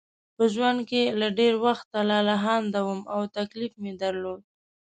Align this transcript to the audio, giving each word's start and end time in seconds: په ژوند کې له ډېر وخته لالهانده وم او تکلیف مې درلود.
په 0.35 0.43
ژوند 0.53 0.79
کې 0.89 1.01
له 1.19 1.27
ډېر 1.39 1.53
وخته 1.65 1.97
لالهانده 2.09 2.79
وم 2.87 3.01
او 3.13 3.21
تکلیف 3.37 3.73
مې 3.81 3.91
درلود. 4.01 4.41